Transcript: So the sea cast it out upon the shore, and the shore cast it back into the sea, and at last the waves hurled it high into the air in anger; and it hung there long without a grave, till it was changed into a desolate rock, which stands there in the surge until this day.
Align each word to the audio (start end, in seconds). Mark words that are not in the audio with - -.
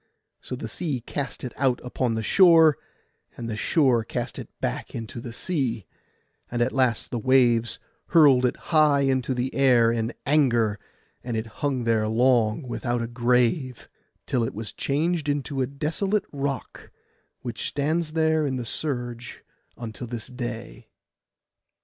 So 0.41 0.55
the 0.55 0.67
sea 0.67 0.99
cast 1.01 1.43
it 1.43 1.53
out 1.57 1.79
upon 1.83 2.15
the 2.15 2.23
shore, 2.23 2.79
and 3.37 3.47
the 3.47 3.55
shore 3.55 4.03
cast 4.03 4.39
it 4.39 4.49
back 4.59 4.95
into 4.95 5.21
the 5.21 5.31
sea, 5.31 5.85
and 6.49 6.59
at 6.63 6.71
last 6.71 7.11
the 7.11 7.19
waves 7.19 7.77
hurled 8.07 8.43
it 8.47 8.57
high 8.73 9.01
into 9.01 9.35
the 9.35 9.53
air 9.53 9.91
in 9.91 10.11
anger; 10.25 10.79
and 11.23 11.37
it 11.37 11.45
hung 11.61 11.83
there 11.83 12.07
long 12.07 12.63
without 12.63 13.03
a 13.03 13.07
grave, 13.07 13.87
till 14.25 14.43
it 14.43 14.55
was 14.55 14.73
changed 14.73 15.29
into 15.29 15.61
a 15.61 15.67
desolate 15.67 16.25
rock, 16.31 16.89
which 17.41 17.67
stands 17.67 18.13
there 18.13 18.43
in 18.47 18.55
the 18.55 18.65
surge 18.65 19.43
until 19.77 20.07
this 20.07 20.25
day. 20.25 20.87